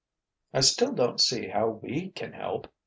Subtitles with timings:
[0.51, 2.67] "I still don't see how we can help!"